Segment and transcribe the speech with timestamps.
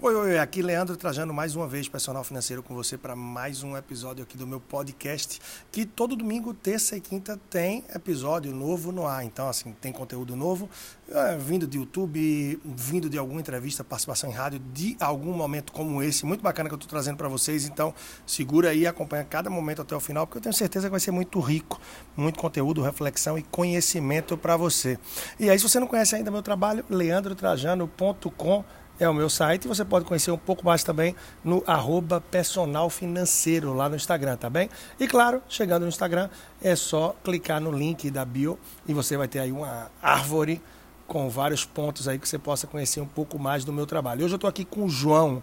[0.00, 3.76] Oi, oi, aqui Leandro Trajano mais uma vez, personal financeiro com você para mais um
[3.76, 5.40] episódio aqui do meu podcast,
[5.72, 9.24] que todo domingo, terça e quinta tem episódio novo no ar.
[9.24, 10.70] Então, assim, tem conteúdo novo,
[11.10, 16.00] é, vindo de YouTube, vindo de alguma entrevista, participação em rádio, de algum momento como
[16.00, 17.66] esse, muito bacana que eu estou trazendo para vocês.
[17.66, 17.92] Então,
[18.24, 21.10] segura aí, acompanha cada momento até o final, porque eu tenho certeza que vai ser
[21.10, 21.80] muito rico,
[22.16, 24.96] muito conteúdo, reflexão e conhecimento para você.
[25.40, 28.64] E aí, se você não conhece ainda meu trabalho, leandrotrajano.com
[28.98, 29.68] é o meu site.
[29.68, 31.14] Você pode conhecer um pouco mais também
[31.44, 34.68] no arroba personal financeiro lá no Instagram, tá bem?
[34.98, 36.28] E claro, chegando no Instagram,
[36.62, 40.60] é só clicar no link da bio e você vai ter aí uma árvore
[41.06, 44.24] com vários pontos aí que você possa conhecer um pouco mais do meu trabalho.
[44.24, 45.42] Hoje eu estou aqui com o João.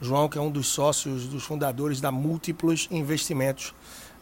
[0.00, 3.72] João, que é um dos sócios, dos fundadores da Múltiplos Investimentos.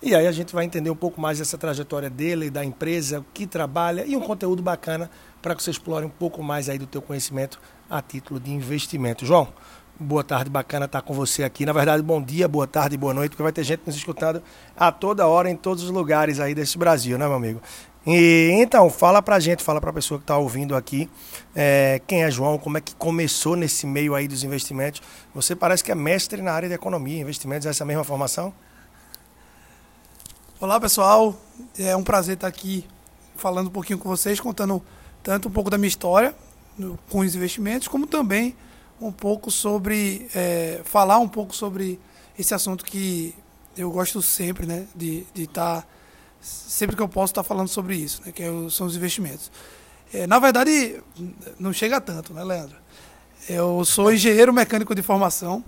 [0.02, 3.24] E aí a gente vai entender um pouco mais dessa trajetória dele, da empresa, o
[3.34, 6.87] que trabalha e um conteúdo bacana para que você explore um pouco mais aí do
[6.87, 9.26] teu conhecimento a título de investimento.
[9.26, 9.48] João,
[9.98, 11.66] boa tarde, bacana estar com você aqui.
[11.66, 14.40] Na verdade, bom dia, boa tarde, boa noite, porque vai ter gente nos escutando
[14.76, 17.60] a toda hora em todos os lugares aí desse Brasil, né, meu amigo?
[18.06, 21.10] E então, fala pra gente, fala pra pessoa que está ouvindo aqui,
[21.54, 25.02] é, quem é João, como é que começou nesse meio aí dos investimentos.
[25.34, 28.54] Você parece que é mestre na área de economia, investimentos, é essa mesma formação?
[30.60, 31.34] Olá, pessoal.
[31.78, 32.87] É um prazer estar aqui
[33.34, 34.82] falando um pouquinho com vocês, contando
[35.22, 36.34] tanto um pouco da minha história,
[37.09, 38.57] com os investimentos, como também
[39.01, 41.99] um pouco sobre é, falar um pouco sobre
[42.38, 43.35] esse assunto que
[43.77, 45.87] eu gosto sempre, né, de estar tá,
[46.40, 49.51] sempre que eu posso estar tá falando sobre isso, né, que é são os investimentos.
[50.12, 51.01] É, na verdade,
[51.59, 52.77] não chega tanto, né, Leandro?
[53.49, 55.65] Eu sou engenheiro mecânico de formação,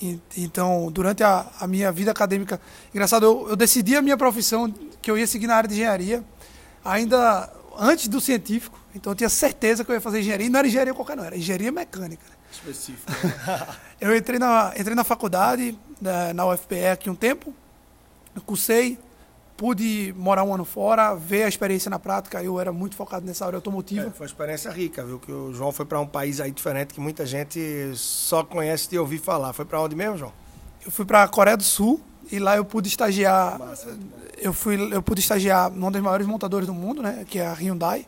[0.00, 2.60] e, então durante a, a, minha vida acadêmica,
[2.90, 6.22] engraçado, eu, eu decidi a minha profissão que eu ia seguir na área de engenharia
[6.84, 8.78] ainda antes do científico.
[8.96, 10.46] Então eu tinha certeza que eu ia fazer engenharia.
[10.46, 12.24] E não era engenharia qualquer, não, era engenharia mecânica.
[12.28, 12.36] Né?
[12.50, 13.12] Específico.
[14.00, 17.54] eu entrei na, entrei na faculdade, na, na UFPE aqui um tempo,
[18.46, 18.98] cursei,
[19.56, 22.42] pude morar um ano fora, ver a experiência na prática.
[22.42, 24.08] Eu era muito focado nessa área automotiva.
[24.08, 25.18] É, foi uma experiência rica, viu?
[25.18, 28.98] Que o João foi para um país aí diferente que muita gente só conhece de
[28.98, 29.52] ouvir falar.
[29.52, 30.32] Foi para onde mesmo, João?
[30.84, 33.58] Eu fui para a Coreia do Sul e lá eu pude estagiar.
[33.58, 33.96] Massa.
[34.38, 37.24] Eu fui, eu pude estagiar numa das maiores montadoras do mundo, né?
[37.28, 38.06] Que é a Hyundai.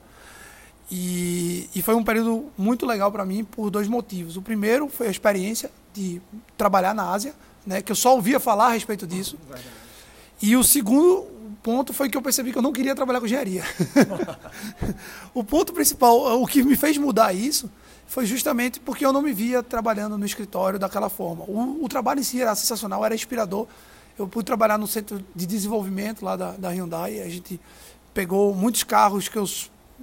[0.91, 4.37] E, e foi um período muito legal para mim por dois motivos.
[4.37, 6.21] O primeiro foi a experiência de
[6.57, 7.35] trabalhar na Ásia,
[7.67, 9.37] né, que eu só ouvia falar a respeito disso.
[10.41, 11.27] E o segundo
[11.63, 13.65] ponto foi que eu percebi que eu não queria trabalhar com engenharia.
[15.35, 17.71] o ponto principal, o que me fez mudar isso,
[18.07, 21.45] foi justamente porque eu não me via trabalhando no escritório daquela forma.
[21.45, 23.67] O, o trabalho em si era sensacional, era inspirador.
[24.19, 27.21] Eu pude trabalhar no centro de desenvolvimento lá da, da Hyundai.
[27.21, 27.61] A gente
[28.15, 29.45] pegou muitos carros que eu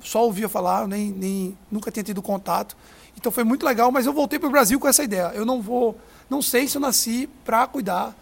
[0.02, 2.76] só ouvia falar, nem, nem nunca tinha tido contato.
[3.18, 5.32] Então foi muito legal, mas eu voltei para o Brasil com essa ideia.
[5.34, 5.98] Eu não vou,
[6.30, 8.16] não sei se eu nasci para cuidar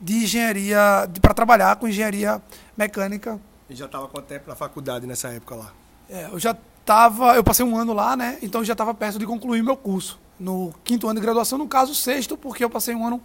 [0.00, 2.40] de engenharia, para trabalhar com engenharia
[2.76, 3.38] mecânica.
[3.68, 5.72] E já estava quanto tempo na faculdade nessa época lá?
[6.08, 8.38] É, eu já estava, eu passei um ano lá, né?
[8.40, 10.18] Então já estava perto de concluir meu curso.
[10.40, 13.20] No quinto ano de graduação, no caso sexto, porque eu passei um ano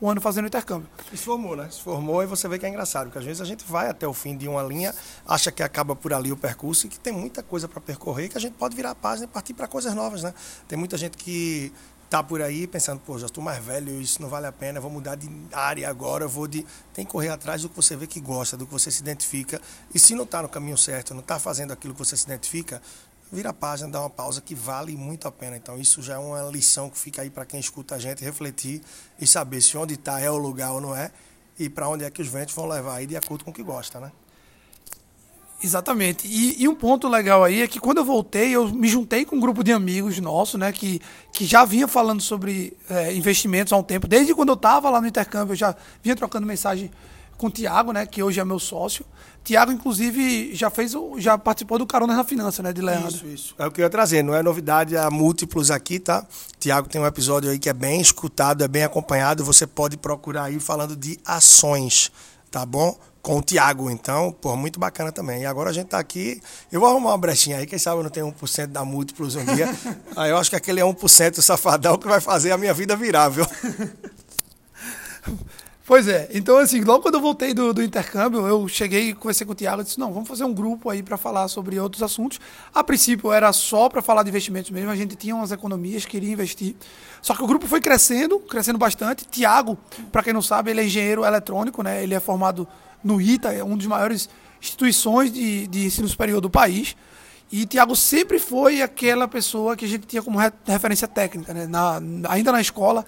[0.00, 0.88] um ano fazendo intercâmbio.
[1.12, 1.68] E se formou, né?
[1.70, 4.06] Se formou e você vê que é engraçado, porque às vezes a gente vai até
[4.06, 4.94] o fim de uma linha,
[5.26, 8.36] acha que acaba por ali o percurso e que tem muita coisa para percorrer, que
[8.36, 10.34] a gente pode virar a página e partir para coisas novas, né?
[10.68, 11.72] Tem muita gente que
[12.14, 14.90] tá por aí pensando, pô, já estou mais velho, isso não vale a pena, vou
[14.90, 16.64] mudar de área agora, vou de.
[16.92, 19.60] Tem que correr atrás do que você vê que gosta, do que você se identifica.
[19.92, 22.80] E se não está no caminho certo, não está fazendo aquilo que você se identifica,
[23.34, 25.56] vira a página, dá uma pausa que vale muito a pena.
[25.56, 28.80] Então, isso já é uma lição que fica aí para quem escuta a gente refletir
[29.20, 31.10] e saber se onde está é o lugar ou não é
[31.58, 33.62] e para onde é que os ventos vão levar aí de acordo com o que
[33.62, 34.10] gosta, né?
[35.62, 36.26] Exatamente.
[36.26, 39.36] E, e, um ponto legal aí é que quando eu voltei, eu me juntei com
[39.36, 41.00] um grupo de amigos nossos, né, que,
[41.32, 44.06] que já vinha falando sobre é, investimentos há um tempo.
[44.06, 46.90] Desde quando eu estava lá no intercâmbio, eu já vinha trocando mensagem
[47.36, 49.04] com o Tiago, né, que hoje é meu sócio.
[49.44, 53.08] Tiago, inclusive, já fez já participou do Carona na Finança, né, de Leandro.
[53.08, 53.54] Isso, isso.
[53.58, 56.26] É o que eu ia trazer, não é novidade há múltiplos aqui, tá?
[56.58, 60.44] Tiago tem um episódio aí que é bem escutado, é bem acompanhado, você pode procurar
[60.44, 62.10] aí falando de ações,
[62.50, 62.98] tá bom?
[63.20, 65.42] Com o Tiago, então, pô, muito bacana também.
[65.42, 66.40] E agora a gente tá aqui,
[66.72, 69.44] eu vou arrumar uma brechinha aí, quem sabe eu não tenho 1% da múltiplos um
[69.44, 69.68] dia.
[70.16, 73.28] aí eu acho que aquele é 1% safadão que vai fazer a minha vida virar,
[73.28, 73.46] viu?
[75.86, 79.46] Pois é, então assim, logo quando eu voltei do, do intercâmbio, eu cheguei e conversei
[79.46, 82.02] com o Tiago e disse, não, vamos fazer um grupo aí para falar sobre outros
[82.02, 82.40] assuntos.
[82.74, 86.32] A princípio era só para falar de investimentos mesmo, a gente tinha umas economias, queria
[86.32, 86.74] investir.
[87.20, 89.26] Só que o grupo foi crescendo, crescendo bastante.
[89.26, 89.76] Tiago,
[90.10, 92.02] para quem não sabe, ele é engenheiro eletrônico, né?
[92.02, 92.66] Ele é formado
[93.02, 94.30] no ITA, é uma das maiores
[94.62, 96.96] instituições de, de ensino superior do país.
[97.52, 101.52] E Thiago sempre foi aquela pessoa que a gente tinha como referência técnica.
[101.52, 101.66] Né?
[101.66, 102.00] Na,
[102.30, 103.04] ainda na escola,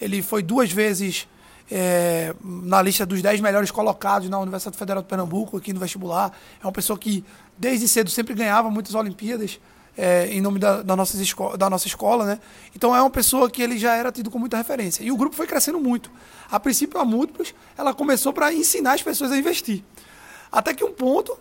[0.00, 1.26] ele foi duas vezes
[1.70, 6.32] é, na lista dos 10 melhores colocados na Universidade Federal de Pernambuco, aqui no vestibular.
[6.62, 7.24] É uma pessoa que,
[7.56, 9.60] desde cedo, sempre ganhava muitas Olimpíadas.
[9.98, 11.18] É, em nome da, da, nossa
[11.58, 12.40] da nossa escola, né?
[12.74, 15.02] Então é uma pessoa que ele já era tido com muita referência.
[15.02, 16.10] E o grupo foi crescendo muito.
[16.50, 19.82] A princípio, a Múltiplos, ela começou para ensinar as pessoas a investir.
[20.50, 21.36] Até que um ponto,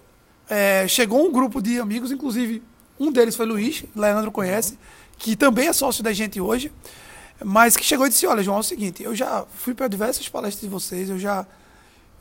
[0.49, 2.61] é, chegou um grupo de amigos, inclusive
[2.99, 4.77] um deles foi Luiz, Leandro conhece,
[5.17, 6.71] que também é sócio da gente hoje,
[7.43, 10.27] mas que chegou e disse: Olha, João, é o seguinte, eu já fui para diversas
[10.27, 11.45] palestras de vocês, eu já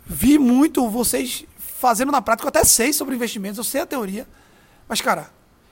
[0.06, 4.26] vi muito vocês fazendo na prática, eu até sei sobre investimentos, eu sei a teoria,
[4.88, 5.30] mas, cara,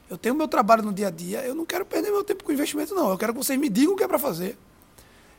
[0.08, 2.52] eu tenho meu trabalho no dia a dia, eu não quero perder meu tempo com
[2.52, 3.10] investimento, não.
[3.10, 4.56] Eu quero que vocês me digam o que é para fazer,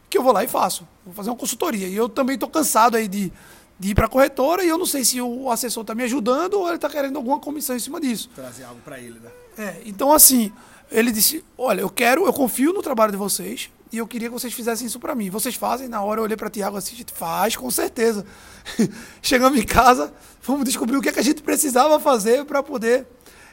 [0.09, 0.87] que eu vou lá e faço.
[1.05, 1.87] Vou fazer uma consultoria.
[1.87, 3.31] E eu também estou cansado aí de
[3.79, 6.55] de ir para a corretora e eu não sei se o assessor está me ajudando
[6.55, 8.29] ou ele está querendo alguma comissão em cima disso.
[8.33, 9.29] Trazer algo para ele, né?
[9.57, 10.51] É, então assim,
[10.91, 14.33] ele disse, olha, eu quero, eu confio no trabalho de vocês e eu queria que
[14.33, 15.29] vocês fizessem isso para mim.
[15.29, 15.87] Vocês fazem?
[15.87, 18.25] Na hora eu olhei para Tiago assim, faz, com certeza.
[19.21, 20.13] Chegamos em casa,
[20.43, 23.07] vamos descobrir o que, é que a gente precisava fazer para poder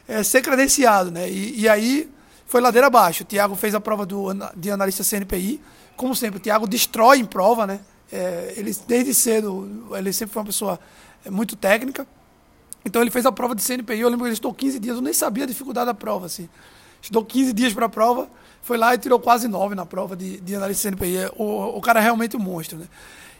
[0.07, 1.29] é, ser credenciado, né?
[1.29, 2.09] E, e, aí
[2.45, 3.23] foi ladeira abaixo.
[3.23, 5.61] O Tiago fez a prova do, de analista CNPI.
[5.95, 7.79] Como sempre, o Tiago destrói em prova, né?
[8.11, 10.79] É, ele, desde cedo, ele sempre foi uma pessoa
[11.25, 12.05] é, muito técnica.
[12.83, 15.01] Então ele fez a prova de CNPI, eu lembro que ele estudou 15 dias, eu
[15.01, 16.27] nem sabia a dificuldade da prova.
[16.27, 16.47] Assim.
[17.01, 18.29] Estudou 15 dias para a prova,
[18.65, 21.17] foi lá e tirou quase 9 na prova de, de análise de CNPI.
[21.17, 22.79] É, o, o cara é realmente um monstro.
[22.79, 22.87] Né?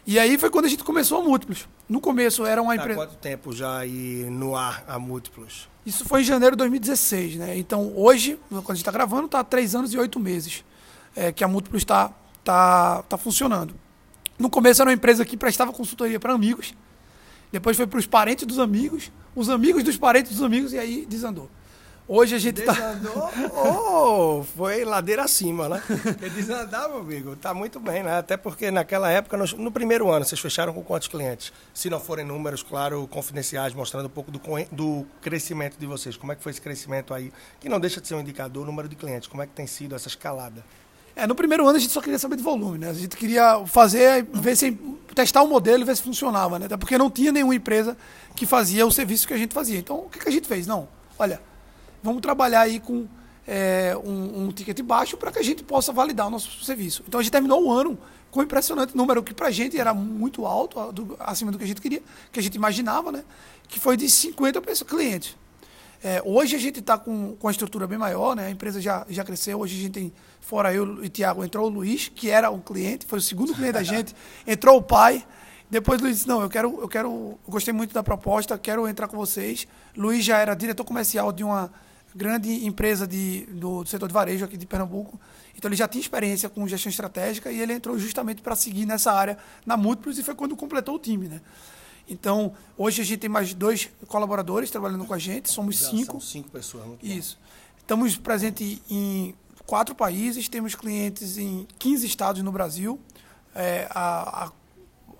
[0.06, 1.68] E aí foi quando a gente começou a Múltiplos.
[1.88, 3.02] No começo era uma empresa.
[3.02, 5.68] Há quanto tempo já aí no ar a Múltiplos?
[5.84, 7.36] Isso foi em janeiro de 2016.
[7.36, 7.58] Né?
[7.58, 10.64] Então hoje, quando a gente está gravando, está há 3 anos e 8 meses
[11.16, 12.12] é, que a Múltiplos está
[12.44, 13.74] tá, tá funcionando.
[14.38, 16.72] No começo era uma empresa que prestava consultoria para amigos,
[17.50, 21.04] depois foi para os parentes dos amigos, os amigos dos parentes dos amigos, e aí
[21.04, 21.50] desandou.
[22.08, 23.14] Hoje a gente tá Desandou?
[23.14, 23.50] tá.
[23.52, 25.82] oh, foi ladeira acima, né?
[25.86, 28.18] Porque desandar, meu amigo, tá muito bem, né?
[28.18, 31.52] Até porque naquela época, no, no, primeiro ano, vocês fecharam com quantos clientes?
[31.74, 36.16] Se não forem números, claro, confidenciais, mostrando um pouco do, do crescimento de vocês.
[36.16, 37.32] Como é que foi esse crescimento aí?
[37.58, 39.26] Que não deixa de ser um indicador, o número de clientes.
[39.26, 40.64] Como é que tem sido essa escalada?
[41.16, 42.90] É, no primeiro ano a gente só queria saber de volume, né?
[42.90, 44.78] A gente queria fazer, ver se
[45.12, 46.66] testar o um modelo e ver se funcionava, né?
[46.66, 47.96] Até porque não tinha nenhuma empresa
[48.36, 49.78] que fazia o serviço que a gente fazia.
[49.78, 50.68] Então, o que, que a gente fez?
[50.68, 50.86] Não,
[51.18, 51.40] olha,
[52.06, 53.06] vamos trabalhar aí com
[53.46, 57.04] é, um, um, ticket baixo para que a gente possa validar o nosso serviço.
[57.06, 57.98] Então, a gente terminou o ano
[58.30, 61.64] com um impressionante número que para a gente era muito alto, do, acima do que
[61.64, 63.24] a gente queria, que a gente imaginava, né?
[63.68, 65.36] Que foi de 50 clientes.
[66.02, 68.46] É, hoje a gente está com, com a estrutura bem maior, né?
[68.46, 69.58] A empresa já, já cresceu.
[69.58, 73.06] Hoje a gente tem, fora eu e Tiago, entrou o Luiz, que era um cliente,
[73.06, 74.14] foi o segundo cliente da gente.
[74.46, 75.26] Entrou o pai.
[75.68, 78.86] Depois o Luiz disse, não, eu quero, eu quero, eu gostei muito da proposta, quero
[78.86, 79.66] entrar com vocês.
[79.96, 81.72] Luiz já era diretor comercial de uma
[82.16, 85.20] grande empresa de, do, do setor de varejo aqui de Pernambuco.
[85.54, 89.12] Então ele já tinha experiência com gestão estratégica e ele entrou justamente para seguir nessa
[89.12, 91.40] área na Múltiplos e foi quando completou o time, né?
[92.08, 96.12] Então, hoje a gente tem mais dois colaboradores trabalhando com a gente, somos Já cinco.
[96.12, 96.86] São cinco pessoas.
[96.86, 97.36] Muito Isso.
[97.40, 97.46] Bom.
[97.78, 99.34] Estamos presentes em
[99.66, 102.98] quatro países, temos clientes em 15 estados no Brasil.
[103.54, 104.52] É, a, a,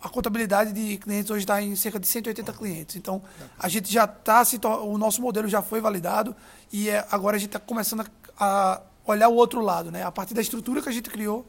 [0.03, 2.97] a, contabilidade de clientes hoje está em cerca de 180 clientes.
[2.97, 3.23] Então,
[3.59, 4.43] a gente já está,
[4.81, 6.37] o nosso modelo já foi validado
[6.73, 8.05] e é, agora a gente está começando
[8.39, 9.91] a, a olhar o outro lado.
[9.91, 10.03] Né?
[10.03, 11.47] A partir da estrutura que a gente criou,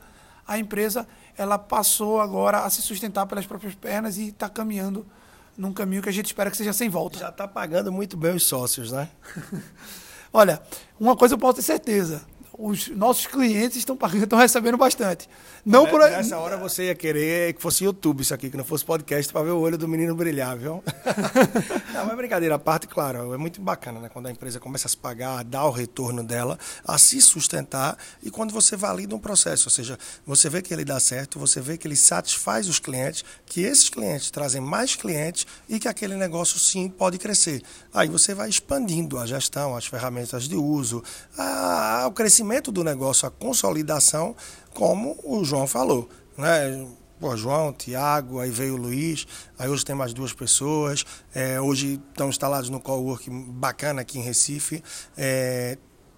[0.47, 5.06] a empresa ela passou agora a se sustentar pelas próprias pernas e está caminhando
[5.57, 7.19] num caminho que a gente espera que seja sem volta.
[7.19, 9.09] Já está pagando muito bem os sócios, né?
[10.31, 10.61] Olha,
[10.99, 12.25] uma coisa eu posso ter certeza
[12.57, 15.30] os nossos clientes estão pagando, estão recebendo bastante.
[15.64, 18.83] Não por Nessa hora você ia querer que fosse YouTube isso aqui, que não fosse
[18.83, 20.83] podcast para ver o olho do menino brilhar, viu?
[21.94, 24.09] não, mas brincadeira a parte, claro, é muito bacana, né?
[24.09, 28.31] Quando a empresa começa a se pagar, dá o retorno dela, a se sustentar e
[28.31, 31.78] quando você valida um processo, ou seja, você vê que ele dá certo, você vê
[31.78, 36.57] que ele satisfaz os clientes, que esses clientes trazem mais clientes e que aquele negócio
[36.57, 37.61] sim pode crescer.
[37.94, 41.04] Aí você vai expandindo a gestão, as ferramentas de uso,
[41.37, 44.33] a, o crescimento crescimento do negócio, a consolidação,
[44.73, 46.07] como o João falou.
[46.37, 46.87] Né?
[47.19, 49.27] Pô, João, Tiago, aí veio o Luiz,
[49.59, 54.21] aí hoje tem mais duas pessoas, é, hoje estão instalados no cowork bacana aqui em
[54.21, 54.83] Recife,
[55.18, 55.77] é,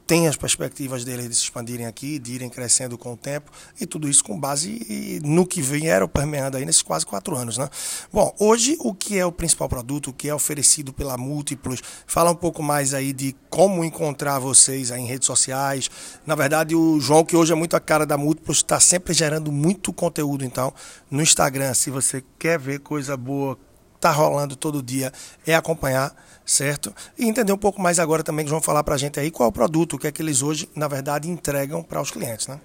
[0.09, 3.85] tem as perspectivas deles de se expandirem aqui, de irem crescendo com o tempo, e
[3.85, 7.59] tudo isso com base no que vieram permeando aí nesses quase quatro anos.
[7.59, 7.69] Né?
[8.11, 12.31] Bom, hoje o que é o principal produto, o que é oferecido pela Múltiplos, fala
[12.31, 15.91] um pouco mais aí de como encontrar vocês aí em redes sociais.
[16.25, 19.51] Na verdade, o João, que hoje é muito a cara da Múltiplos, está sempre gerando
[19.51, 20.73] muito conteúdo, então,
[21.11, 23.55] no Instagram, se você quer ver coisa boa
[23.99, 25.11] está rolando todo dia
[25.45, 26.15] é acompanhar,
[26.45, 26.95] certo?
[27.17, 29.47] E entender um pouco mais agora também que vão falar para a gente aí qual
[29.47, 32.47] é o produto, o que é que eles hoje, na verdade, entregam para os clientes,
[32.47, 32.59] né?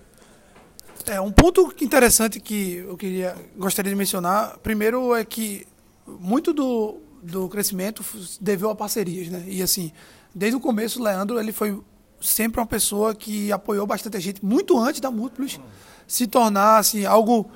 [1.07, 5.67] É, um ponto interessante que eu queria gostaria de mencionar, primeiro é que
[6.07, 8.03] muito do, do crescimento
[8.41, 9.45] deveu a parcerias, né?
[9.47, 9.93] E assim,
[10.35, 11.79] desde o começo, o Leandro ele foi
[12.23, 15.61] sempre uma pessoa que apoiou bastante a gente, muito antes da Múltiplos
[16.07, 17.51] se tornar assim, algo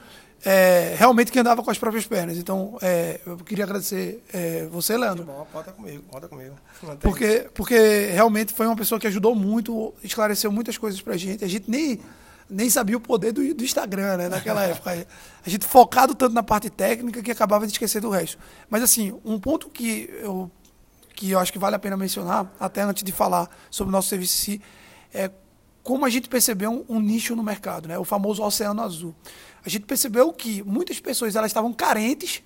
[0.45, 2.37] é, realmente que andava com as próprias pernas.
[2.37, 5.25] Então, é, eu queria agradecer é, você, Leandro.
[5.25, 6.55] Bom, conta comigo, conta comigo.
[7.01, 11.45] Porque, porque realmente foi uma pessoa que ajudou muito, esclareceu muitas coisas pra gente.
[11.45, 12.01] A gente nem,
[12.49, 15.07] nem sabia o poder do, do Instagram, né, naquela época.
[15.45, 18.39] A gente focado tanto na parte técnica que acabava de esquecer do resto.
[18.71, 20.51] Mas, assim, um ponto que eu,
[21.15, 24.09] que eu acho que vale a pena mencionar, até antes de falar sobre o nosso
[24.09, 24.63] serviço em si,
[25.13, 25.31] é
[25.89, 27.99] como a gente percebeu um, um, nicho no mercado, né?
[27.99, 29.15] o famoso oceano azul.
[29.65, 32.43] A gente percebeu que muitas pessoas elas estavam carentes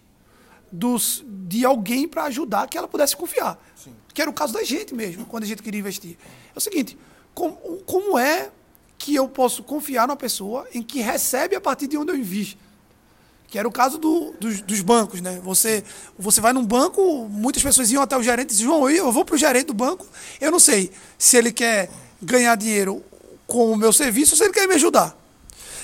[0.73, 3.63] dos, de alguém para ajudar que ela pudesse confiar.
[3.77, 3.95] Sim.
[4.13, 6.17] Que era o caso da gente mesmo, quando a gente queria investir.
[6.55, 6.99] É o seguinte,
[7.35, 8.51] como, como é
[8.97, 12.61] que eu posso confiar numa pessoa em que recebe a partir de onde eu invisto?
[13.49, 15.39] Que era o caso do, dos, dos, bancos, né?
[15.43, 15.85] Você,
[16.19, 19.27] você vai num banco, muitas pessoas iam até o gerente e dizem, João, eu vou
[19.27, 20.07] para o gerente do banco,
[20.41, 21.91] eu não sei se ele quer
[22.23, 23.05] ganhar dinheiro
[23.47, 25.22] com o meu serviço se ele quer me ajudar.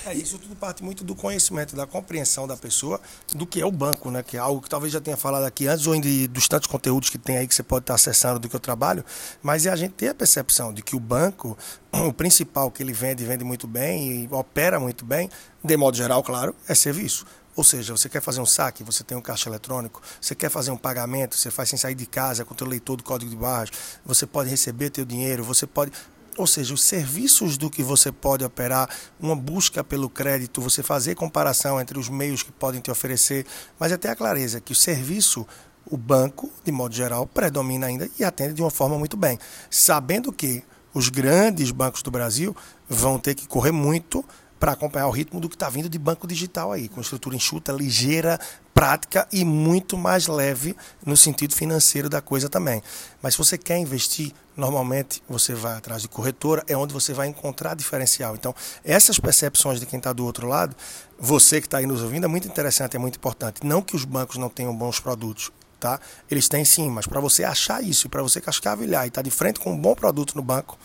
[0.05, 2.99] É, isso tudo parte muito do conhecimento, da compreensão da pessoa
[3.33, 4.23] do que é o banco, né?
[4.23, 7.09] Que é algo que talvez já tenha falado aqui antes, ou de, dos tantos conteúdos
[7.09, 9.03] que tem aí que você pode estar acessando do que eu trabalho,
[9.41, 11.57] mas é a gente ter a percepção de que o banco,
[11.91, 15.29] o principal que ele vende, vende muito bem e opera muito bem,
[15.63, 17.25] de modo geral, claro, é serviço.
[17.55, 20.71] Ou seja, você quer fazer um saque, você tem um caixa eletrônico, você quer fazer
[20.71, 23.35] um pagamento, você faz sem sair de casa, com o teu leitor do código de
[23.35, 23.69] barras,
[24.05, 25.91] você pode receber teu dinheiro, você pode
[26.37, 31.15] ou seja, os serviços do que você pode operar, uma busca pelo crédito, você fazer
[31.15, 33.45] comparação entre os meios que podem te oferecer,
[33.79, 35.45] mas até a clareza que o serviço,
[35.85, 39.37] o banco, de modo geral, predomina ainda e atende de uma forma muito bem.
[39.69, 42.55] Sabendo que os grandes bancos do Brasil
[42.87, 44.23] vão ter que correr muito
[44.59, 47.71] para acompanhar o ritmo do que está vindo de banco digital aí, com estrutura enxuta,
[47.71, 48.37] ligeira,
[48.73, 52.83] prática e muito mais leve no sentido financeiro da coisa também.
[53.21, 57.27] Mas se você quer investir, normalmente você vai atrás de corretora, é onde você vai
[57.27, 58.35] encontrar diferencial.
[58.35, 60.75] Então, essas percepções de quem está do outro lado,
[61.17, 63.65] você que está aí nos ouvindo, é muito interessante, é muito importante.
[63.65, 65.99] Não que os bancos não tenham bons produtos, tá?
[66.29, 69.31] Eles têm sim, mas para você achar isso, para você cascavilhar e estar tá de
[69.31, 70.77] frente com um bom produto no banco,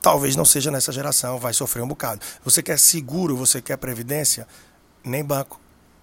[0.00, 2.20] talvez não seja nessa geração, vai sofrer um bocado.
[2.44, 4.46] Você quer seguro, você quer previdência?
[5.02, 5.60] Nem banco,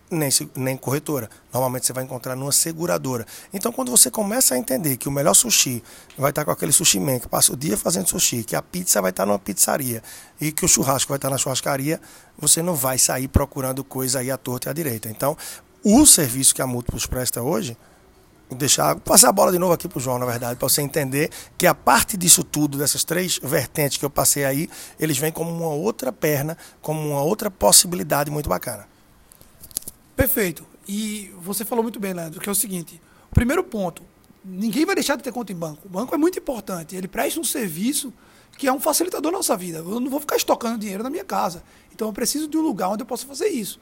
[0.09, 1.29] nem, nem corretora.
[1.51, 3.25] Normalmente você vai encontrar numa seguradora.
[3.53, 5.83] Então, quando você começa a entender que o melhor sushi
[6.17, 9.01] vai estar com aquele sushi man que passa o dia fazendo sushi, que a pizza
[9.01, 10.01] vai estar numa pizzaria
[10.39, 12.00] e que o churrasco vai estar na churrascaria,
[12.38, 15.09] você não vai sair procurando coisa aí à torta e à direita.
[15.09, 15.38] Então,
[15.83, 17.77] o serviço que a Múltiplos presta hoje
[18.51, 21.31] deixar passar a bola de novo aqui para o João, na verdade, para você entender
[21.57, 24.69] que a parte disso tudo, dessas três vertentes que eu passei aí,
[25.00, 28.88] eles vêm como uma outra perna, como uma outra possibilidade muito bacana.
[30.15, 30.65] Perfeito.
[30.88, 34.03] E você falou muito bem, Leandro, que é o seguinte: o primeiro ponto,
[34.43, 35.81] ninguém vai deixar de ter conta em banco.
[35.86, 36.95] O banco é muito importante.
[36.95, 38.13] Ele presta um serviço
[38.57, 39.79] que é um facilitador da nossa vida.
[39.79, 41.63] Eu não vou ficar estocando dinheiro na minha casa.
[41.93, 43.79] Então eu preciso de um lugar onde eu possa fazer isso.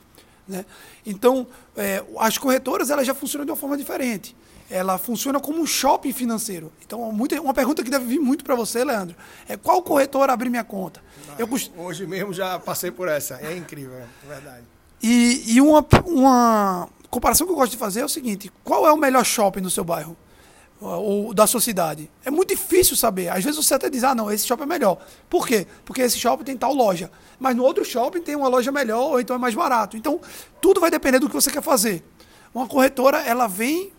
[0.48, 0.66] Né?
[1.06, 4.36] Então, é, as corretoras elas já funcionam de uma forma diferente
[4.70, 6.72] ela funciona como um shopping financeiro.
[6.84, 9.16] Então, muita, uma pergunta que deve vir muito para você, Leandro,
[9.48, 11.00] é qual corretor abrir minha conta?
[11.38, 11.48] Eu.
[11.78, 13.36] Hoje mesmo já passei por essa.
[13.36, 14.64] É incrível, é verdade.
[15.04, 18.92] E, e uma, uma comparação que eu gosto de fazer é o seguinte: qual é
[18.94, 20.16] o melhor shopping do seu bairro?
[20.80, 22.12] Ou da sua cidade?
[22.26, 23.30] É muito difícil saber.
[23.30, 24.98] Às vezes você até diz, ah, não, esse shopping é melhor.
[25.30, 25.66] Por quê?
[25.86, 27.10] Porque esse shopping tem tal loja.
[27.40, 29.96] Mas no outro shopping tem uma loja melhor, ou então é mais barato.
[29.96, 30.20] Então,
[30.60, 32.04] tudo vai depender do que você quer fazer.
[32.54, 33.94] Uma corretora, ela vem,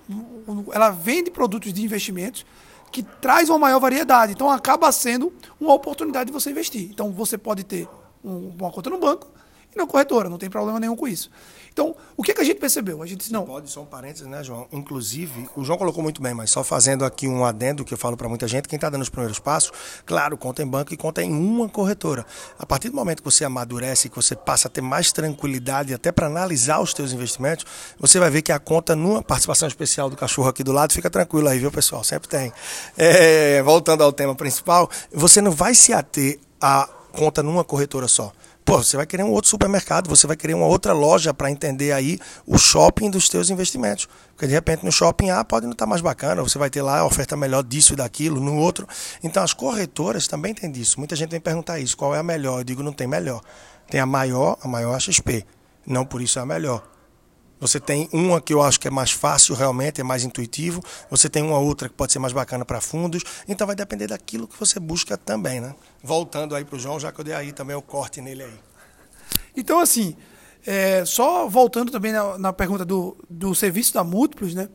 [0.73, 2.45] ela vende produtos de investimentos
[2.93, 4.33] que traz uma maior variedade.
[4.33, 6.91] Então acaba sendo uma oportunidade de você investir.
[6.91, 7.89] Então você pode ter
[8.23, 9.34] um, uma conta no banco
[9.75, 11.31] e na corretora, não tem problema nenhum com isso.
[11.75, 13.03] Então, o que, que a gente percebeu?
[13.03, 13.45] A gente não.
[13.45, 14.69] Pode, só um parênteses, né, João?
[14.71, 18.17] Inclusive, o João colocou muito bem, mas só fazendo aqui um adendo que eu falo
[18.17, 19.73] para muita gente, quem está dando os primeiros passos,
[20.07, 22.25] claro, conta em banco e conta em uma corretora.
[22.57, 26.13] A partir do momento que você amadurece, que você passa a ter mais tranquilidade até
[26.13, 27.67] para analisar os seus investimentos,
[27.99, 31.11] você vai ver que a conta numa participação especial do cachorro aqui do lado, fica
[31.11, 32.05] tranquilo aí, viu, pessoal?
[32.05, 32.53] Sempre tem.
[32.97, 38.33] É, voltando ao tema principal, você não vai se ater a conta numa corretora só.
[38.65, 41.93] Pô, você vai querer um outro supermercado, você vai querer uma outra loja para entender
[41.93, 44.09] aí o shopping dos teus investimentos.
[44.31, 46.81] Porque de repente no shopping A pode não estar tá mais bacana, você vai ter
[46.81, 48.89] lá a oferta melhor disso e daquilo, no outro.
[49.23, 50.99] Então as corretoras também têm disso.
[50.99, 52.61] Muita gente vem perguntar isso, qual é a melhor?
[52.61, 53.43] Eu digo, não tem melhor.
[53.91, 55.45] Tem a maior, a maior XP.
[55.87, 56.94] Não por isso é a melhor.
[57.61, 60.83] Você tem uma que eu acho que é mais fácil realmente, é mais intuitivo.
[61.11, 63.23] Você tem uma outra que pode ser mais bacana para fundos.
[63.49, 65.75] Então vai depender daquilo que você busca também, né?
[66.03, 68.59] Voltando aí para o João, já que eu dei aí também o corte nele aí.
[69.57, 70.17] Então, assim,
[70.67, 74.69] é, só voltando também na, na, pergunta do, do serviço da Múltiplos, né?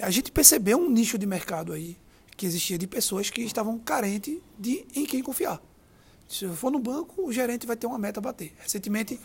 [0.00, 1.96] A gente percebeu um nicho de mercado aí
[2.36, 5.60] que existia de pessoas que estavam carentes de em quem confiar.
[6.28, 8.54] Se eu for no banco, o gerente vai ter uma meta a bater.
[8.58, 9.20] Recentemente,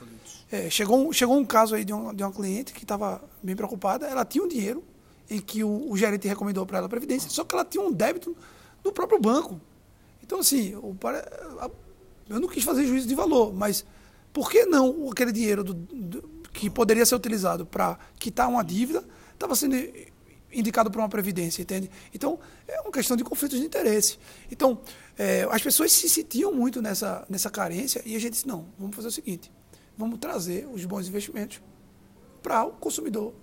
[0.51, 3.55] é, chegou, um, chegou um caso aí de, um, de uma cliente que estava bem
[3.55, 4.05] preocupada.
[4.05, 4.83] Ela tinha um dinheiro
[5.29, 7.91] em que o, o gerente recomendou para ela a Previdência, só que ela tinha um
[7.91, 8.35] débito
[8.83, 9.59] no próprio banco.
[10.23, 10.95] Então, assim, o,
[12.29, 13.85] eu não quis fazer juízo de valor, mas
[14.31, 19.03] por que não aquele dinheiro do, do, que poderia ser utilizado para quitar uma dívida
[19.33, 19.75] estava sendo
[20.51, 21.89] indicado para uma previdência, entende?
[22.13, 24.17] Então, é uma questão de conflitos de interesse.
[24.51, 24.79] Então,
[25.19, 28.95] é, as pessoas se sentiam muito nessa, nessa carência e a gente disse, não, vamos
[28.95, 29.51] fazer o seguinte,
[29.97, 31.61] vamos trazer os bons investimentos
[32.41, 33.33] para o consumidor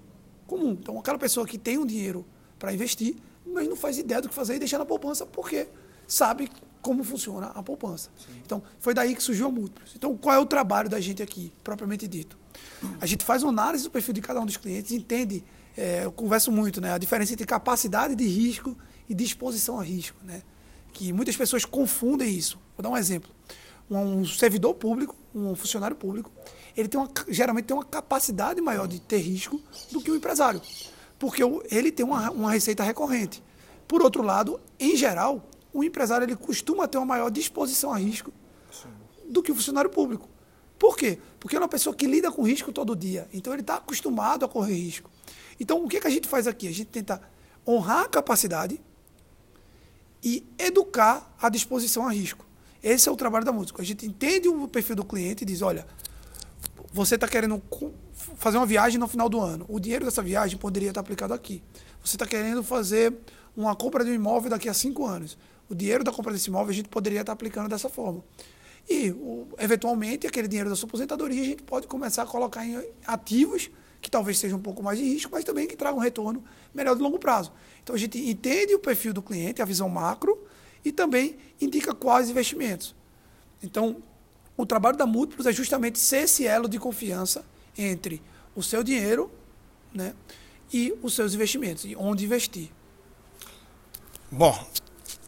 [0.46, 0.70] comum.
[0.70, 2.24] Então, aquela pessoa que tem um dinheiro
[2.58, 5.68] para investir, mas não faz ideia do que fazer e deixar na poupança, porque
[6.06, 6.48] sabe
[6.80, 8.08] como funciona a poupança.
[8.16, 8.40] Sim.
[8.42, 9.92] Então, foi daí que surgiu a Múltiplos.
[9.94, 12.38] Então, qual é o trabalho da gente aqui, propriamente dito?
[12.98, 15.44] A gente faz uma análise do perfil de cada um dos clientes, entende
[15.76, 16.94] é, eu converso muito, né?
[16.94, 18.74] A diferença entre capacidade de risco
[19.06, 20.42] e disposição a risco, né?
[20.96, 22.58] Que muitas pessoas confundem isso.
[22.74, 23.30] Vou dar um exemplo.
[23.90, 26.32] Um, servidor público, um funcionário público,
[26.74, 29.60] ele tem uma, geralmente tem uma capacidade maior de ter risco
[29.92, 30.60] do que o empresário,
[31.18, 33.44] porque ele tem uma, uma receita recorrente.
[33.86, 38.32] Por outro lado, em geral, o empresário ele costuma ter uma maior disposição a risco
[39.28, 40.26] do que o funcionário público.
[40.78, 41.18] Por quê?
[41.38, 43.28] Porque é uma pessoa que lida com risco todo dia.
[43.34, 45.10] Então ele está acostumado a correr risco.
[45.60, 46.66] Então, o que, que a gente faz aqui?
[46.66, 47.20] A gente tenta
[47.66, 48.80] honrar a capacidade
[50.26, 52.44] e educar a disposição a risco.
[52.82, 53.80] Esse é o trabalho da música.
[53.80, 55.86] A gente entende o perfil do cliente e diz: olha,
[56.92, 57.62] você está querendo
[58.34, 59.64] fazer uma viagem no final do ano.
[59.68, 61.62] O dinheiro dessa viagem poderia estar aplicado aqui.
[62.04, 63.14] Você está querendo fazer
[63.56, 65.38] uma compra de um imóvel daqui a cinco anos.
[65.70, 68.24] O dinheiro da compra desse imóvel a gente poderia estar aplicando dessa forma.
[68.90, 69.14] E,
[69.58, 74.10] eventualmente, aquele dinheiro da sua aposentadoria a gente pode começar a colocar em ativos que
[74.10, 76.42] talvez seja um pouco mais de risco, mas também que traga um retorno
[76.74, 77.52] melhor de longo prazo.
[77.82, 80.38] Então a gente entende o perfil do cliente, a visão macro,
[80.84, 82.94] e também indica quais investimentos.
[83.62, 83.96] Então,
[84.56, 87.44] o trabalho da Múltiplos é justamente ser esse elo de confiança
[87.76, 88.22] entre
[88.54, 89.30] o seu dinheiro
[89.92, 90.14] né,
[90.72, 92.70] e os seus investimentos, e onde investir.
[94.30, 94.66] Bom,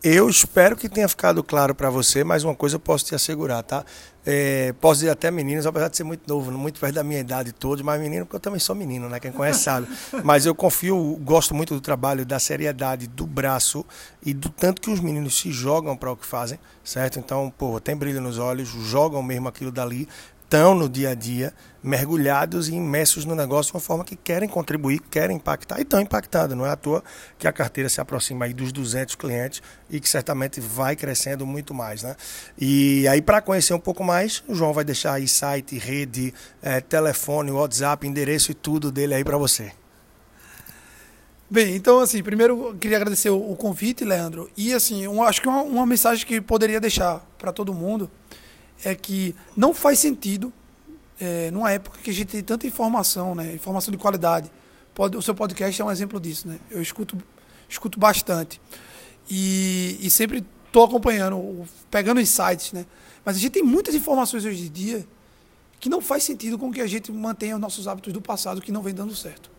[0.02, 3.62] eu espero que tenha ficado claro para você, mas uma coisa eu posso te assegurar,
[3.62, 3.84] tá?
[4.30, 7.50] É, posso dizer até meninos, apesar de ser muito novo, muito perto da minha idade
[7.50, 9.18] toda, mas menino, porque eu também sou menino, né?
[9.18, 9.88] Quem conhece sabe.
[10.22, 13.86] Mas eu confio, gosto muito do trabalho, da seriedade, do braço
[14.22, 17.18] e do tanto que os meninos se jogam para o que fazem, certo?
[17.18, 20.06] Então, pô, tem brilho nos olhos, jogam mesmo aquilo dali,
[20.48, 24.48] estão no dia a dia, mergulhados e imersos no negócio de uma forma que querem
[24.48, 26.56] contribuir, querem impactar e estão impactando.
[26.56, 27.04] Não é à toa
[27.38, 31.74] que a carteira se aproxima aí dos 200 clientes e que certamente vai crescendo muito
[31.74, 32.02] mais.
[32.02, 32.16] Né?
[32.58, 36.32] E aí, para conhecer um pouco mais, o João vai deixar aí site, rede,
[36.62, 39.70] é, telefone, WhatsApp, endereço e tudo dele aí para você.
[41.50, 44.50] Bem, então, assim, primeiro eu queria agradecer o, convite, Leandro.
[44.56, 48.10] E, assim, um, acho que uma, uma mensagem que poderia deixar para todo mundo
[48.84, 50.52] é que não faz sentido,
[51.20, 54.50] é, numa época que a gente tem tanta informação, né, informação de qualidade.
[54.94, 56.48] Pode, o seu podcast é um exemplo disso.
[56.48, 56.58] Né?
[56.70, 57.16] Eu escuto,
[57.68, 58.60] escuto bastante.
[59.30, 62.72] E, e sempre estou acompanhando, pegando insights.
[62.72, 62.84] Né?
[63.24, 65.06] Mas a gente tem muitas informações hoje em dia
[65.78, 68.72] que não faz sentido com que a gente mantenha os nossos hábitos do passado que
[68.72, 69.50] não vem dando certo.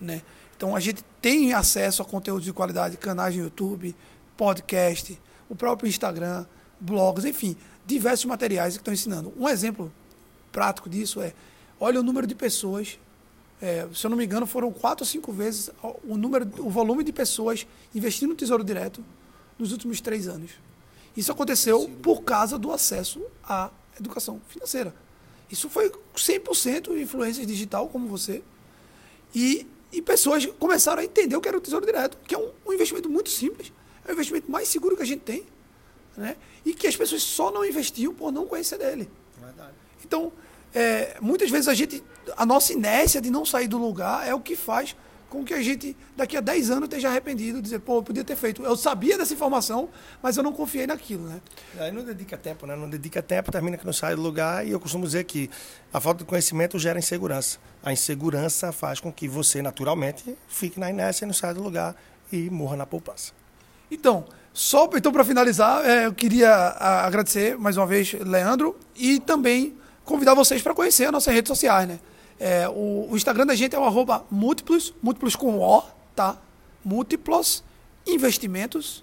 [0.00, 0.22] Né?
[0.56, 3.96] Então a gente tem acesso a conteúdos de qualidade, canais no YouTube,
[4.36, 6.46] podcast, o próprio Instagram,
[6.80, 9.32] blogs, enfim diversos materiais que estão ensinando.
[9.36, 9.92] Um exemplo
[10.50, 11.34] prático disso é,
[11.78, 12.98] olha o número de pessoas,
[13.60, 15.70] é, se eu não me engano, foram quatro ou cinco vezes
[16.04, 19.04] o número, o volume de pessoas investindo no Tesouro Direto
[19.58, 20.52] nos últimos três anos.
[21.16, 24.94] Isso aconteceu por causa do acesso à educação financeira.
[25.50, 28.42] Isso foi 100% influência digital, como você.
[29.34, 32.50] E, e pessoas começaram a entender o que era o Tesouro Direto, que é um,
[32.66, 33.72] um investimento muito simples,
[34.04, 35.46] é o investimento mais seguro que a gente tem
[36.16, 36.36] né?
[36.64, 39.10] E que as pessoas só não investiam por não conhecer dele.
[39.40, 39.72] Verdade.
[40.04, 40.32] Então,
[40.74, 42.02] é, muitas vezes a gente,
[42.36, 44.96] a nossa inércia de não sair do lugar é o que faz
[45.34, 48.36] com que a gente, daqui a 10 anos, esteja arrependido, dizer, pô, eu podia ter
[48.36, 48.62] feito.
[48.62, 49.88] Eu sabia dessa informação,
[50.22, 51.40] mas eu não confiei naquilo, né?
[51.76, 52.76] Aí não dedica tempo, né?
[52.76, 55.50] Não dedica tempo, termina que não sai do lugar, e eu costumo dizer que
[55.92, 57.58] a falta de conhecimento gera insegurança.
[57.82, 61.96] A insegurança faz com que você, naturalmente, fique na inércia, não saia do lugar
[62.30, 63.32] e morra na poupança.
[63.90, 64.24] Então,
[64.54, 70.32] só então para finalizar, é, eu queria agradecer mais uma vez, Leandro, e também convidar
[70.32, 71.98] vocês para conhecer as nossas redes sociais, né?
[72.38, 75.82] É, o, o, Instagram da gente é o múltiplos, múltiplos com O,
[76.14, 76.36] tá?
[76.84, 77.64] Múltiplos
[78.06, 79.02] investimentos.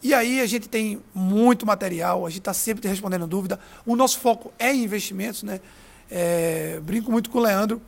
[0.00, 3.58] E aí a gente tem muito material, a gente está sempre respondendo dúvida.
[3.84, 5.60] O nosso foco é em investimentos, né?
[6.08, 7.82] É, brinco muito com o Leandro,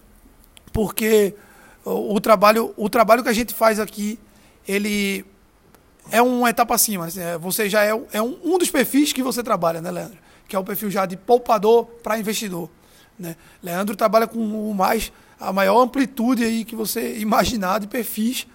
[0.73, 1.33] porque
[1.85, 4.19] o, o, trabalho, o trabalho que a gente faz aqui,
[4.67, 5.25] ele
[6.11, 7.07] é uma etapa acima.
[7.07, 10.19] Assim, é, você já é, é um, um dos perfis que você trabalha, né, Leandro?
[10.47, 12.71] Que é o perfil já de poupador para investidor.
[13.19, 13.37] Né?
[13.63, 18.47] Leandro trabalha com o mais, a maior amplitude aí que você imaginar de perfis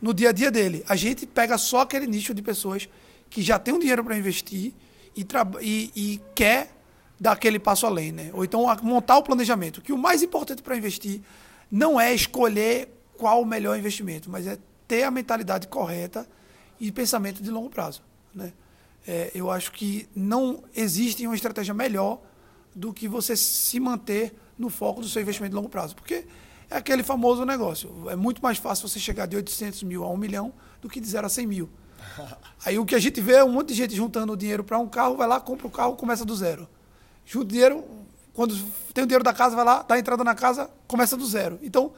[0.00, 0.84] no dia a dia dele.
[0.88, 2.88] A gente pega só aquele nicho de pessoas
[3.28, 4.72] que já tem um dinheiro para investir
[5.16, 5.26] e,
[5.60, 6.70] e, e, quer
[7.18, 8.30] dar aquele passo além, né?
[8.32, 9.80] Ou então montar o planejamento.
[9.80, 11.20] Que o mais importante para investir
[11.70, 16.26] não é escolher qual o melhor investimento, mas é ter a mentalidade correta
[16.82, 18.02] e pensamento de longo prazo,
[18.34, 18.52] né?
[19.06, 22.20] É, eu acho que não existe uma estratégia melhor
[22.74, 25.94] do que você se manter no foco do seu investimento de longo prazo.
[25.94, 26.26] Porque
[26.68, 28.10] é aquele famoso negócio.
[28.10, 31.06] É muito mais fácil você chegar de 800 mil a 1 milhão do que de
[31.06, 31.70] 0 a 100 mil.
[32.66, 34.88] Aí o que a gente vê é um monte de gente juntando dinheiro para um
[34.88, 36.68] carro, vai lá, compra o carro, começa do zero.
[37.24, 37.84] Junta dinheiro,
[38.32, 38.56] quando
[38.92, 41.60] tem o dinheiro da casa, vai lá, dá entrada na casa, começa do zero.
[41.62, 41.92] Então,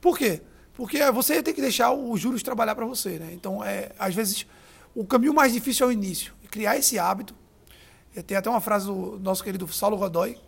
[0.00, 0.42] por quê?
[0.80, 3.18] Porque você tem que deixar os juros trabalhar para você.
[3.18, 3.32] Né?
[3.34, 4.46] Então, é, às vezes,
[4.94, 6.32] o caminho mais difícil é o início.
[6.50, 7.34] Criar esse hábito.
[8.26, 10.38] Tem até uma frase do nosso querido Saulo Godoy.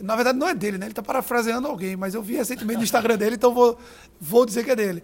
[0.00, 0.86] Na verdade, não é dele, né?
[0.86, 3.78] Ele está parafraseando alguém, mas eu vi recentemente no Instagram dele, então vou,
[4.18, 5.02] vou dizer que é dele.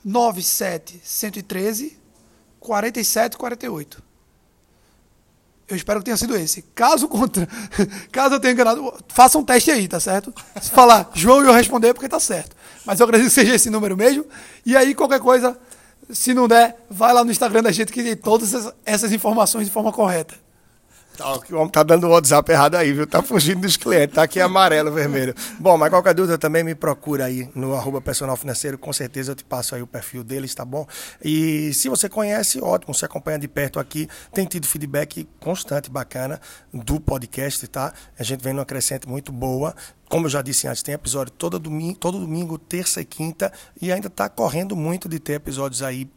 [0.03, 1.99] 97 113
[2.59, 4.04] 4748.
[5.67, 6.61] Eu espero que tenha sido esse.
[6.75, 7.47] Caso contra,
[8.11, 10.33] caso eu tenha enganado, faça um teste aí, tá certo?
[10.61, 12.55] Se falar João e eu responder, é porque tá certo.
[12.85, 14.25] Mas eu acredito que seja esse número mesmo.
[14.63, 15.57] E aí, qualquer coisa,
[16.09, 19.73] se não der, vai lá no Instagram da gente que tem todas essas informações de
[19.73, 20.44] forma correta.
[21.15, 23.07] Tá, o homem tá dando o WhatsApp errado aí, viu?
[23.07, 25.33] Tá fugindo dos clientes, tá aqui amarelo, vermelho.
[25.59, 29.35] Bom, mas qualquer dúvida também me procura aí no arroba personal financeiro, com certeza eu
[29.35, 30.85] te passo aí o perfil deles, tá bom?
[31.23, 36.39] E se você conhece, ótimo, se acompanha de perto aqui, tem tido feedback constante, bacana
[36.73, 37.93] do podcast, tá?
[38.19, 39.73] A gente vem numa crescente muito boa.
[40.09, 43.51] Como eu já disse antes, tem episódio todo domingo, todo domingo, terça e quinta,
[43.81, 46.09] e ainda tá correndo muito de ter episódios aí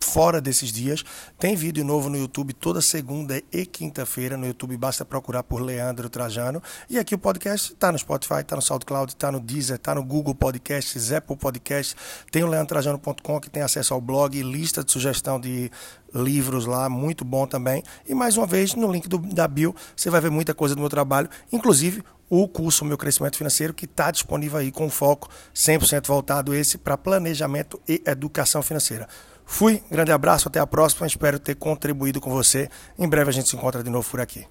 [0.00, 1.04] fora desses dias.
[1.38, 4.36] Tem vídeo novo no YouTube toda segunda e quinta-feira.
[4.36, 6.62] No YouTube basta procurar por Leandro Trajano.
[6.88, 10.04] E aqui o podcast está no Spotify, está no SoundCloud, está no Deezer, está no
[10.04, 11.96] Google Podcasts, Apple Podcasts.
[12.30, 15.70] Tem o leandrotrajano.com que tem acesso ao blog, lista de sugestão de
[16.14, 17.82] livros lá, muito bom também.
[18.08, 20.80] E mais uma vez, no link do, da bio, você vai ver muita coisa do
[20.80, 26.06] meu trabalho, inclusive o curso Meu Crescimento Financeiro, que está disponível aí com foco 100%
[26.06, 29.06] voltado esse para planejamento e educação financeira.
[29.46, 31.06] Fui, grande abraço, até a próxima.
[31.06, 32.68] Espero ter contribuído com você.
[32.98, 34.44] Em breve a gente se encontra de novo por aqui.